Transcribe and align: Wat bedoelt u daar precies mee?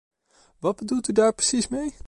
Wat 0.59 0.75
bedoelt 0.75 1.07
u 1.07 1.13
daar 1.13 1.33
precies 1.33 1.67
mee? 1.67 1.93